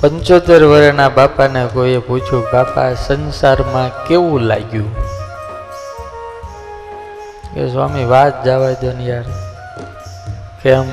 પંચોતેર 0.00 0.64
વર્ષના 0.64 1.08
બાપાને 1.08 1.66
કોઈએ 1.66 1.98
પૂછ્યું, 1.98 2.46
બાપા 2.52 2.94
સંસારમાં 2.94 4.06
કેવું 4.06 4.40
લાગ્યું? 4.40 4.96
કે 7.54 7.68
સ્વામી, 7.68 8.04
વાત 8.04 8.44
જવા 8.44 8.70
દો 8.70 8.92
ને 8.92 9.04
યાર. 9.04 9.24
કેમ? 10.62 10.84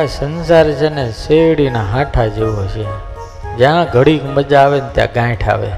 આ 0.00 0.04
સંસાર 0.04 0.72
છે 0.72 0.88
ને 0.88 1.12
શેરડીના 1.12 1.80
હાંઠા 1.80 2.26
જેવો 2.26 2.66
છે. 2.66 2.86
જ્યાં 3.56 3.84
ઘડીક 3.84 4.24
મજા 4.24 4.60
આવે 4.60 4.80
ને 4.80 4.88
ત્યાં 4.92 5.08
ગાંઠ 5.14 5.48
આવે. 5.48 5.66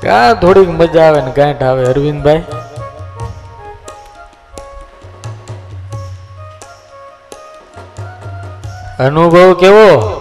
ક્યાં 0.00 0.34
થોડીક 0.34 0.68
મજા 0.68 1.02
આવે 1.02 1.20
ને 1.20 1.32
ગાંઠ 1.32 1.62
આવે, 1.62 1.84
અરવિંદભાઈ. 1.84 2.42
અનુભવ 8.98 9.54
કેવો? 9.54 10.18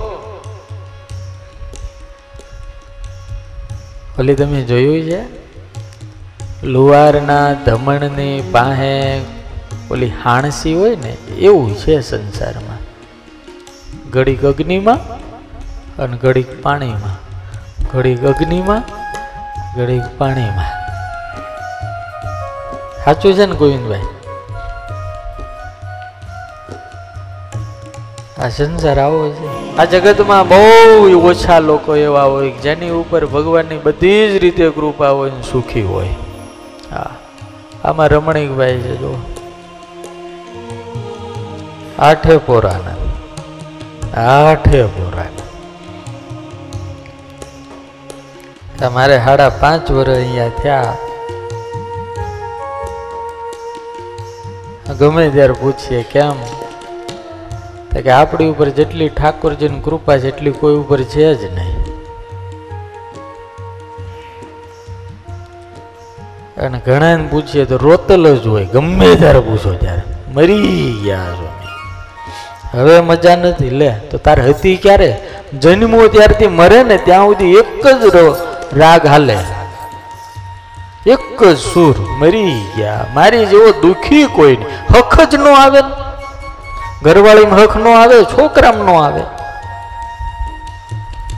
ઓલી 4.19 4.35
તમે 4.35 4.63
જોયું 4.63 5.01
છે? 5.03 5.25
લુહારના 6.63 7.53
ધમણની 7.53 8.49
પાસે 8.51 9.21
ઓલી 9.91 10.11
હાણસી 10.23 10.75
હોય 10.75 10.95
ને, 10.95 11.17
એવું 11.37 11.75
છે 11.75 12.01
સંસારમાં. 12.01 12.77
ઘડીક 14.11 14.45
અગ્નિમાં 14.45 15.17
અને 15.97 16.17
ઘડીક 16.17 16.63
પાણીમાં. 16.63 17.15
ઘડીક 17.93 18.23
અગ્નિમાં, 18.23 18.83
ઘડીક 19.77 20.03
પાણીમાં. 20.17 20.69
સાચું 23.05 23.33
છે 23.33 23.45
ને 23.45 23.55
ગોવિંદભાઈ? 23.55 24.16
આ 28.47 28.49
સંસાર 28.49 28.99
આવો 28.99 29.29
છે. 29.29 29.77
આ 29.77 29.85
જગતમાં 29.85 30.47
બહુ 30.47 31.29
ઓછા 31.29 31.59
લોકો 31.59 31.95
એવા 31.95 32.23
હોય 32.23 32.51
જેની 32.51 32.89
ઉપર 32.89 33.25
ભગવાનની 33.25 33.77
બધી 33.77 34.31
જ 34.31 34.35
રીતે 34.35 34.69
કૃપા 34.69 35.09
હોય 35.09 35.31
ને 35.31 35.41
સુખી 35.41 35.81
હોય. 35.81 36.09
હા, 36.91 37.15
આમાં 37.83 38.07
રમણીકભાઈ 38.07 38.77
છે 38.77 38.95
જો 38.95 39.11
આઠે 41.99 42.37
પોરાના. 42.37 42.95
આઠે 44.21 44.83
પોરાના. 44.83 45.45
તમારે 48.79 49.17
સાડા 49.25 49.49
પાંચ 49.49 49.91
વર્ષ 49.91 50.17
અહીંયા 50.17 50.49
થયા. 50.49 50.93
ગમે 54.99 55.29
ત્યારે 55.29 55.53
પૂછીએ 55.53 56.03
કેમ? 56.03 56.33
કે 58.01 58.11
આપણી 58.11 58.47
ઉપર 58.47 58.69
જેટલી 58.69 59.09
ઠાકોરજીની 59.09 59.79
કૃપા 59.79 60.17
છે, 60.17 60.27
એટલી 60.27 60.51
કોઈ 60.51 60.75
ઉપર 60.75 61.01
છે 61.01 61.35
જ 61.35 61.53
નહીં. 61.53 61.77
અને 66.57 66.81
ઘણાને 66.85 67.27
પૂછીએ 67.31 67.65
તો 67.65 67.77
રોતલ 67.77 68.35
જ 68.35 68.47
હોય, 68.47 68.65
ગમે 68.65 69.15
ત્યારે 69.15 69.39
પૂછો 69.39 69.73
ત્યારે. 69.73 70.01
મરી 70.33 71.01
ગયા 71.03 71.17
સ્વામી. 71.17 71.67
હવે 72.77 73.01
મજા 73.01 73.35
નથી, 73.35 73.69
લે, 73.69 73.89
તો 73.89 74.17
તાર 74.17 74.41
હતી 74.41 74.77
ક્યારે? 74.77 75.19
જન્મો 75.59 76.07
ત્યારથી 76.07 76.47
મરે 76.47 76.83
ને 76.83 76.97
ત્યાં 76.97 77.25
સુધી 77.25 77.53
એક 77.53 77.87
જ 77.87 78.15
રાગ 78.77 79.05
હાલે. 79.05 79.37
એક 81.07 81.43
જ 81.43 81.57
સુર 81.57 81.95
મરી 82.17 82.61
ગયા. 82.77 83.05
મારી 83.13 83.45
જેવો 83.45 83.71
દુખી 83.81 84.25
કોઈ 84.25 84.57
નહીં. 84.57 84.97
હખ 84.97 85.21
જ 85.21 85.35
ન 85.35 85.47
આવે 85.47 85.81
ને. 85.81 86.06
ઘરવાળીમાં 87.03 87.59
હક 87.59 87.75
નો 87.75 87.91
આવે, 87.91 88.23
છોકરામ 88.23 88.77
નો 88.77 88.93
આવે. 88.93 89.21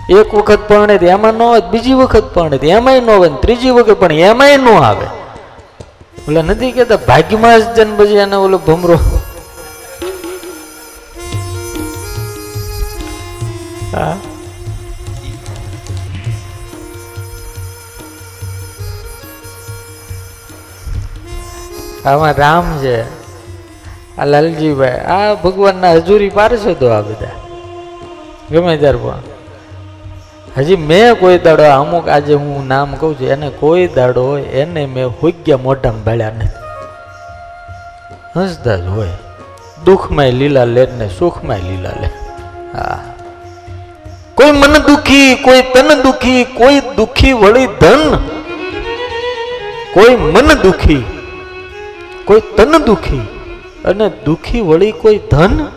એક 0.10 0.34
વખત 0.34 0.60
પરણે 0.68 0.98
તો 0.98 1.06
એમાં 1.06 1.34
ન 1.34 1.42
આવે, 1.42 1.70
બીજી 1.70 1.94
વખત 1.94 2.34
પરણે 2.34 2.58
તો 2.58 2.66
એમાંય 2.66 3.00
ન 3.00 3.10
આવે 3.10 3.30
ત્રીજી 3.30 3.70
વખત 3.70 3.92
પણ 3.92 4.12
એમાંય 4.12 4.58
ન 4.58 4.70
આવે. 4.70 5.06
ઓલા 6.30 6.42
નથી 6.42 6.72
કેતા 6.72 6.96
ભાગ્યમાં 6.96 7.60
જ 7.60 7.76
જન 7.76 7.96
પછી 7.98 8.16
એને 8.16 8.36
ઓલો 8.36 8.58
ભમરો. 8.58 9.00
હા. 13.94 14.16
આમાં 22.06 22.34
રામ 22.34 22.78
છે. 22.78 23.19
આ 24.20 24.26
લાલજીભાઈ, 24.26 24.92
આ 24.92 25.34
ભગવાનના 25.34 25.92
હજુરી 25.92 26.30
પારસો 26.30 26.74
તો 26.74 26.88
આ 26.88 27.02
બધા. 27.02 27.28
ગમે 28.52 28.78
ત્યારે 28.78 28.98
પણ. 28.98 29.20
હજી 30.58 30.76
મેં 30.76 31.14
કોઈ 31.14 31.38
દાડો, 31.38 31.64
અમુક 31.64 32.08
આજે 32.08 32.34
હું 32.34 32.68
નામ 32.68 32.96
કહું 32.96 33.20
છું, 33.20 33.28
એને 33.28 33.50
કોઈ 33.50 33.88
દાડો 33.88 34.28
હોય, 34.28 34.42
એને 34.42 34.86
મેં 34.86 35.08
હોગ્યા 35.08 35.58
મોઢામાં 35.58 36.04
ભાળ્યા 36.04 36.30
નથી. 36.30 36.48
હસતા 38.40 38.76
જ 38.76 38.88
હોય. 38.88 39.10
દુઃખમાંય 39.86 40.32
લીલા 40.32 40.66
લે 40.66 40.88
ને 40.98 41.10
સુખમાંય 41.20 41.60
લીલા 41.60 41.90
લે 41.90 42.10
હા. 42.74 43.00
કોઈ 44.36 44.52
મન 44.52 44.78
દુખી, 44.78 45.36
કોઈ 45.36 45.62
તન 45.62 46.02
દુખી, 46.02 46.44
કોઈ 46.44 46.80
દુખી 46.80 47.34
વળી 47.34 47.68
ધન. 47.68 48.18
કોઈ 49.94 50.16
મન 50.16 50.54
દુખી, 50.54 51.06
કોઈ 52.26 52.42
તન 52.58 52.78
દુખી. 52.78 53.39
અને 53.86 54.10
દુખી 54.10 54.62
વળી 54.62 54.92
કોઈ 54.92 55.20
ધન? 55.32 55.68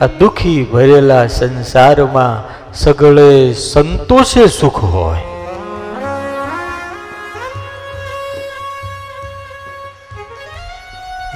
આ 0.00 0.06
દુખી 0.06 0.64
ભરેલા 0.72 1.26
સંસારમાં 1.26 2.62
સગળે 2.74 3.52
સંતોષે 3.52 4.46
સુખ 4.46 4.84
હોય. 4.84 5.18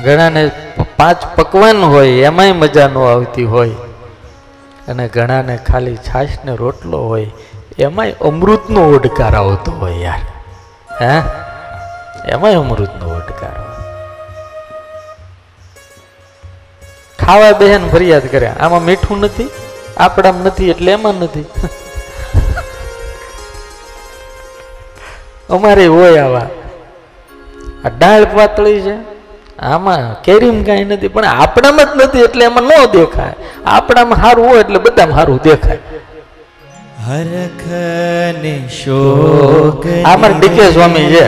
ઘણાને 0.05 0.51
પાંચ 0.97 1.37
પકવાન 1.37 1.83
હોય, 1.83 2.09
એમાંય 2.09 2.53
મજા 2.53 2.89
ન 2.89 2.99
આવતી 2.99 3.45
હોય. 3.45 3.71
અને 4.89 5.09
ઘણાને 5.09 5.57
ખાલી 5.57 5.97
છાશ 5.97 6.29
ને 6.45 6.57
રોટલો 6.57 6.99
હોય, 6.99 7.31
એમાંય 7.79 8.13
અમૃતનો 8.13 8.81
ઓડકાર 8.81 9.35
આવતો 9.35 9.73
હોય 9.73 9.95
યાર. 9.95 10.21
હે? 11.03 11.23
એમાંય 12.31 12.55
અમૃતનો 12.55 13.09
ઓડકાર 13.09 13.61
હોય 13.61 13.76
ખાવા 17.27 17.53
બેહેન 17.53 17.89
ફરિયાદ 17.89 18.27
કર્યા. 18.27 18.57
આમાં 18.61 18.85
મીઠું 18.85 19.21
નથી 19.21 19.51
આપણામાં 19.97 20.45
નથી 20.45 20.71
એટલે 20.71 20.93
એમાં 20.93 21.15
નથી. 21.15 21.45
અમારે 25.51 25.87
હોય 25.87 26.19
આવા. 26.19 26.47
આ 27.85 27.89
દાળ 27.89 28.25
પાતળી 28.25 28.81
છે. 28.81 29.17
આમાં 29.59 30.23
કેરીમ 30.23 30.65
કાંઈ 30.65 30.85
નથી 30.85 31.09
પણ 31.09 31.25
આપણામાં 31.25 31.87
જ 31.87 32.05
નથી 32.05 32.19
એટલે 32.19 32.45
એમાં 32.45 32.65
ન 32.65 32.87
દેખાય. 32.93 33.35
આપણામાં 33.67 34.23
સારું 34.23 34.49
હોય 34.49 34.61
એટલે 34.61 34.79
બધામાં 34.79 35.17
સારું 35.17 35.41
દેખાય. 35.43 35.79
આમાં 40.05 40.39
ડીકે 40.39 40.71
સ્વામી 40.71 41.07
છે. 41.07 41.25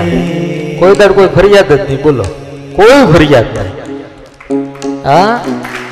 કોઈ 0.79 0.95
દાડ 0.95 1.13
કોઈ 1.13 1.27
ફરિયાદ 1.27 1.73
જ 1.73 1.81
નહીં 1.81 2.03
બોલો. 2.03 2.25
કોઈ 2.77 3.13
ફરિયાદ 3.13 3.47
નહીં. 3.59 3.75
હા? 5.07 5.41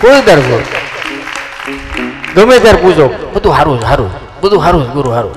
કોઈ 0.00 0.20
દાડ 0.26 0.44
ગમે 2.34 2.56
ત્યારે 2.60 2.80
પૂછો. 2.82 3.06
બધું 3.34 3.52
સારું 3.56 3.80
સારું 3.80 4.10
બધું 4.42 4.60
સારું 4.64 4.82
જ 4.84 4.88
ગુરુ 4.92 5.10
સારું 5.10 5.34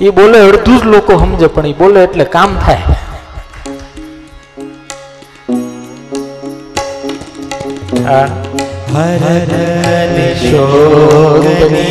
એ 0.00 0.10
બોલે 0.10 0.38
અડધું 0.40 0.78
જ 0.80 0.84
લોકો 0.86 1.12
સમજે 1.18 1.48
પણ 1.48 1.66
એ 1.66 1.74
બોલે 1.74 2.00
એટલે 2.04 2.24
કામ 2.26 2.50
થાય. 2.62 2.86
હા. 8.06 8.28
હરખને 8.94 10.26
શોકની 10.42 11.84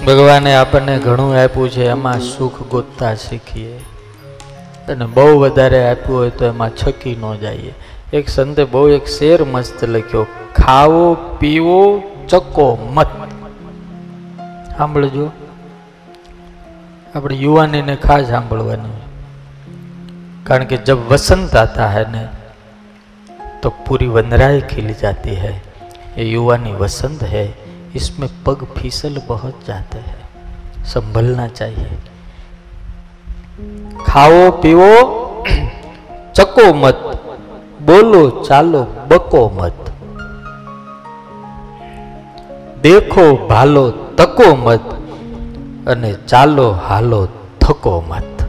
ભગવાને 0.06 0.54
આપણને 0.54 0.98
ઘણું 0.98 1.42
આપ્યું 1.42 1.70
છે, 1.70 1.86
એમાં 1.86 2.20
સુખ 2.20 2.62
ગોતતા 2.62 3.14
શીખીએ. 3.14 3.76
અને 4.88 5.06
બહુ 5.06 5.38
વધારે 5.40 5.90
આપ્યું 5.90 6.18
હોય 6.18 6.30
તો 6.30 6.44
એમાં 6.44 6.70
છકી 6.70 7.16
ન 7.16 7.34
જઈએ. 7.34 7.74
એક 8.12 8.28
સંતે 8.28 8.64
બહુ 8.64 8.88
એક 8.88 9.06
શેર 9.06 9.44
મસ્ત 9.44 9.84
લખ્યો, 9.84 10.26
ખાવો, 10.56 11.14
પીવો, 11.14 12.02
ચકો 12.28 12.90
મત. 12.94 13.06
સાંભળજો. 14.78 15.30
આપણે 17.14 17.36
યુવાનીને 17.36 17.96
ખાસ 17.96 18.26
સાંભળવાનું. 18.26 19.09
कारण 20.46 20.64
के 20.64 20.76
जब 20.76 21.08
वसंत 21.08 21.54
आता 21.56 21.86
है 21.86 22.04
न 22.08 22.28
तो 23.62 23.70
पूरी 23.70 24.06
वनराई 24.06 24.60
खिल 24.60 24.94
जाती 24.94 25.34
है। 25.34 25.52
ये 26.18 26.24
युवानी 26.24 26.72
वसंत 26.72 27.22
है, 27.22 27.44
इसमें 27.96 28.28
पग 28.44 28.64
फिसल 28.78 29.20
बहुत 29.28 29.60
जाते 29.66 29.98
हैं। 29.98 30.84
संभलना 30.84 31.46
चाहिए। 31.48 31.98
खाओ 34.06 34.50
पीओ 34.62 34.88
चको 36.34 36.72
मत, 36.74 37.02
बोलो, 37.82 38.30
चालो, 38.40 38.82
बको 38.82 39.48
मत। 39.50 39.92
देखो, 42.82 43.48
भालो 43.48 43.90
तको 43.90 44.54
मत, 44.56 44.90
अने 45.88 46.14
चालो, 46.28 46.70
हालो, 46.70 47.26
थको 47.62 48.00
मत। 48.00 48.39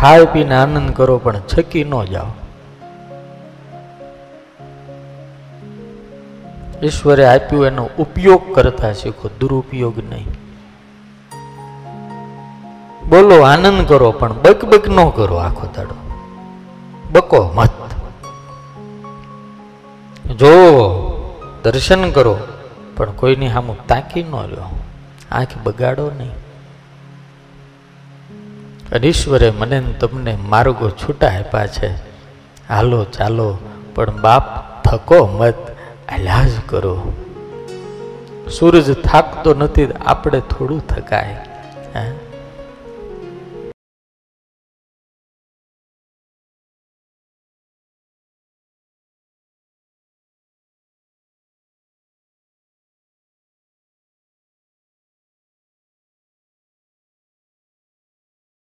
ખાઈ 0.00 0.26
પીને 0.32 0.54
આનંદ 0.54 0.90
કરો, 0.90 1.18
પણ 1.18 1.36
છકી 1.38 1.84
ન 1.84 2.04
જાઓ. 2.04 2.26
ઈશ્વરે 6.82 7.26
આપ્યું 7.26 7.66
એનો 7.66 7.88
ઉપયોગ 7.98 8.54
કરતા 8.54 8.92
શીખો, 8.92 9.30
દુરુપયોગ 9.40 9.98
નહીં. 10.10 10.26
બોલો, 13.08 13.40
આનંદ 13.40 13.88
કરો, 13.88 14.12
પણ 14.12 14.32
બક 14.32 14.64
બક 14.64 14.88
ન 14.88 15.10
કરો 15.10 15.36
આખો 15.36 15.68
દાડો. 15.76 15.94
બકો 17.12 17.52
મત. 17.54 17.70
જો, 20.30 20.52
દર્શન 21.64 22.10
કરો, 22.10 22.38
પણ 22.96 23.10
કોઈની 23.10 23.48
સામું 23.48 23.86
તાકી 23.86 24.22
ન 24.22 24.32
રહ્યો 24.32 24.78
આંખ 25.32 25.48
બગાડો 25.64 26.10
નહીં. 26.18 26.45
અને 28.92 29.06
ઈશ્વરે 29.06 29.50
મને 29.50 29.80
તમને 29.80 30.36
માર્ગો 30.36 30.90
છૂટા 30.90 31.26
આપ્યા 31.26 31.66
છે. 31.66 31.86
હાલો, 32.68 33.04
ચાલો, 33.04 33.58
પણ 33.94 34.20
બાપ, 34.20 34.42
થકો 34.84 35.26
મત 35.26 35.54
અલાજ 36.08 36.50
કરો. 36.66 37.12
સૂરજ 38.58 38.92
થાકતો 38.92 39.54
નથી, 39.54 39.86
આપણે 39.86 40.40
થોડું 40.40 40.86
થકાય. 40.86 41.36
હે? 41.96 42.25